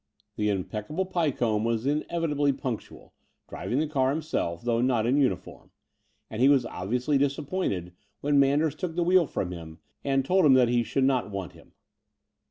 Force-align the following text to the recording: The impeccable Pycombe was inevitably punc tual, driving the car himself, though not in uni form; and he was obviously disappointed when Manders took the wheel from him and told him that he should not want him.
The 0.35 0.49
impeccable 0.49 1.05
Pycombe 1.05 1.63
was 1.63 1.85
inevitably 1.85 2.53
punc 2.53 2.81
tual, 2.89 3.11
driving 3.47 3.77
the 3.77 3.85
car 3.85 4.09
himself, 4.09 4.63
though 4.63 4.81
not 4.81 5.05
in 5.05 5.15
uni 5.15 5.35
form; 5.35 5.69
and 6.27 6.41
he 6.41 6.49
was 6.49 6.65
obviously 6.65 7.19
disappointed 7.19 7.93
when 8.19 8.39
Manders 8.39 8.73
took 8.73 8.95
the 8.95 9.03
wheel 9.03 9.27
from 9.27 9.51
him 9.51 9.77
and 10.03 10.25
told 10.25 10.43
him 10.43 10.55
that 10.55 10.69
he 10.69 10.81
should 10.81 11.03
not 11.03 11.29
want 11.29 11.51
him. 11.51 11.73